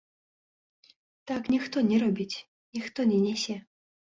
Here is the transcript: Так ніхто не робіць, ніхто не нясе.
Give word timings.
Так 1.31 1.41
ніхто 1.55 1.77
не 1.91 1.97
робіць, 2.07 2.37
ніхто 2.79 2.99
не 3.11 3.19
нясе. 3.29 3.55